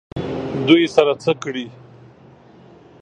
[0.67, 1.65] دوی سره څه کړي؟